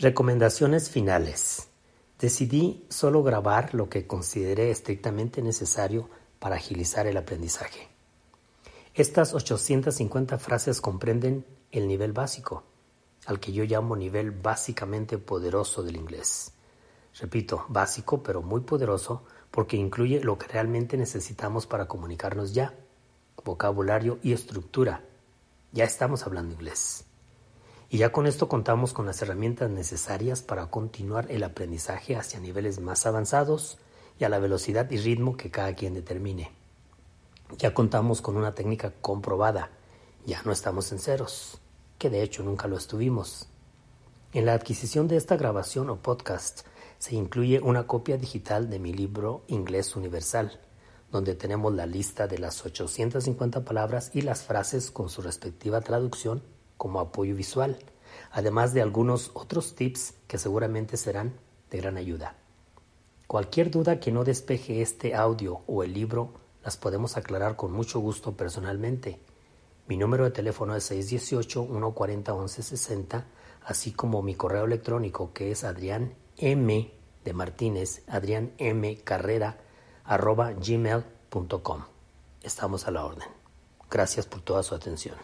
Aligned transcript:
Recomendaciones 0.00 0.90
finales. 0.90 1.70
Decidí 2.20 2.86
solo 2.88 3.24
grabar 3.24 3.74
lo 3.74 3.88
que 3.88 4.06
consideré 4.06 4.70
estrictamente 4.70 5.42
necesario 5.42 6.08
para 6.38 6.54
agilizar 6.54 7.08
el 7.08 7.16
aprendizaje. 7.16 7.88
Estas 8.94 9.34
850 9.34 10.38
frases 10.38 10.80
comprenden 10.80 11.44
el 11.72 11.88
nivel 11.88 12.12
básico, 12.12 12.62
al 13.26 13.40
que 13.40 13.50
yo 13.50 13.64
llamo 13.64 13.96
nivel 13.96 14.30
básicamente 14.30 15.18
poderoso 15.18 15.82
del 15.82 15.96
inglés. 15.96 16.52
Repito, 17.18 17.64
básico 17.68 18.22
pero 18.22 18.40
muy 18.40 18.60
poderoso 18.60 19.24
porque 19.50 19.76
incluye 19.76 20.20
lo 20.20 20.38
que 20.38 20.46
realmente 20.46 20.96
necesitamos 20.96 21.66
para 21.66 21.88
comunicarnos 21.88 22.54
ya, 22.54 22.72
vocabulario 23.44 24.20
y 24.22 24.32
estructura. 24.32 25.02
Ya 25.72 25.82
estamos 25.82 26.24
hablando 26.24 26.54
inglés. 26.54 27.04
Y 27.90 27.98
ya 27.98 28.12
con 28.12 28.26
esto 28.26 28.48
contamos 28.48 28.92
con 28.92 29.06
las 29.06 29.22
herramientas 29.22 29.70
necesarias 29.70 30.42
para 30.42 30.66
continuar 30.66 31.30
el 31.30 31.42
aprendizaje 31.42 32.16
hacia 32.16 32.38
niveles 32.38 32.80
más 32.80 33.06
avanzados 33.06 33.78
y 34.18 34.24
a 34.24 34.28
la 34.28 34.38
velocidad 34.38 34.90
y 34.90 34.98
ritmo 34.98 35.38
que 35.38 35.50
cada 35.50 35.74
quien 35.74 35.94
determine. 35.94 36.50
Ya 37.56 37.72
contamos 37.72 38.20
con 38.20 38.36
una 38.36 38.54
técnica 38.54 38.92
comprobada, 39.00 39.70
ya 40.26 40.42
no 40.42 40.52
estamos 40.52 40.92
en 40.92 40.98
ceros, 40.98 41.62
que 41.98 42.10
de 42.10 42.22
hecho 42.22 42.42
nunca 42.42 42.68
lo 42.68 42.76
estuvimos. 42.76 43.48
En 44.34 44.44
la 44.44 44.52
adquisición 44.52 45.08
de 45.08 45.16
esta 45.16 45.38
grabación 45.38 45.88
o 45.88 45.96
podcast 45.96 46.66
se 46.98 47.14
incluye 47.14 47.60
una 47.60 47.86
copia 47.86 48.18
digital 48.18 48.68
de 48.68 48.78
mi 48.78 48.92
libro 48.92 49.44
Inglés 49.46 49.96
Universal, 49.96 50.60
donde 51.10 51.34
tenemos 51.34 51.72
la 51.72 51.86
lista 51.86 52.26
de 52.26 52.36
las 52.36 52.66
850 52.66 53.64
palabras 53.64 54.10
y 54.12 54.20
las 54.20 54.42
frases 54.42 54.90
con 54.90 55.08
su 55.08 55.22
respectiva 55.22 55.80
traducción 55.80 56.42
como 56.78 57.00
apoyo 57.00 57.34
visual, 57.34 57.76
además 58.30 58.72
de 58.72 58.80
algunos 58.80 59.32
otros 59.34 59.74
tips 59.74 60.14
que 60.26 60.38
seguramente 60.38 60.96
serán 60.96 61.34
de 61.70 61.76
gran 61.78 61.98
ayuda. 61.98 62.36
Cualquier 63.26 63.70
duda 63.70 64.00
que 64.00 64.10
no 64.10 64.24
despeje 64.24 64.80
este 64.80 65.14
audio 65.14 65.60
o 65.66 65.82
el 65.82 65.92
libro 65.92 66.32
las 66.64 66.78
podemos 66.78 67.18
aclarar 67.18 67.56
con 67.56 67.72
mucho 67.72 68.00
gusto 68.00 68.34
personalmente. 68.36 69.20
Mi 69.86 69.98
número 69.98 70.24
de 70.24 70.30
teléfono 70.30 70.74
es 70.74 70.90
618-140-1160, 70.90 73.24
así 73.64 73.92
como 73.92 74.22
mi 74.22 74.34
correo 74.34 74.64
electrónico 74.64 75.34
que 75.34 75.50
es 75.50 75.64
Adrián 75.64 76.14
M 76.38 76.90
de 77.24 77.32
Martínez, 77.32 78.02
Adrián 78.06 78.52
M 78.58 78.98
Carrera 79.04 79.58
arroba 80.04 80.52
gmail.com. 80.52 81.82
Estamos 82.42 82.86
a 82.86 82.90
la 82.90 83.04
orden. 83.04 83.28
Gracias 83.90 84.26
por 84.26 84.40
toda 84.40 84.62
su 84.62 84.74
atención. 84.74 85.16